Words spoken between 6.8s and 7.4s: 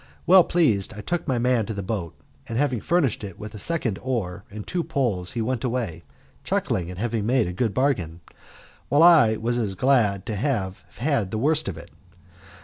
at having